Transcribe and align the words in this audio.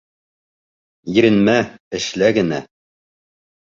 Иренмә, 1.15 1.57
эшлә 2.01 2.35
генә. 2.43 2.63